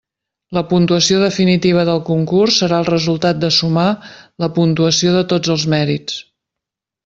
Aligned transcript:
La 0.57 0.61
puntuació 0.69 1.19
definitiva 1.23 1.83
del 1.89 2.01
concurs 2.07 2.57
serà 2.63 2.81
el 2.85 2.89
resultat 2.89 3.43
de 3.45 3.53
sumar 3.61 3.87
la 4.45 4.53
puntuació 4.59 5.15
de 5.21 5.25
tots 5.35 5.57
els 5.57 5.71
mèrits. 5.77 6.21